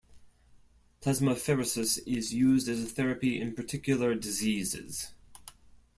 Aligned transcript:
Plasmapheresis 0.99 1.99
is 2.07 2.33
used 2.33 2.67
as 2.67 2.81
a 2.81 2.87
therapy 2.87 3.39
in 3.39 3.53
particular 3.53 4.15
diseases. 4.15 5.11